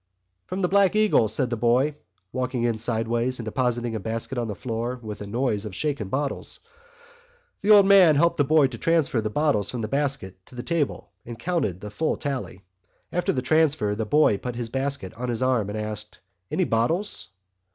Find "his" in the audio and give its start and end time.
14.55-14.69, 15.29-15.43